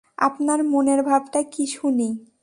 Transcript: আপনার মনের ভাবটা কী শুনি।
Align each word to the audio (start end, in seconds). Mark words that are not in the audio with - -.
আপনার 0.17 0.59
মনের 0.63 1.03
ভাবটা 1.03 1.39
কী 1.43 1.65
শুনি। 1.65 2.31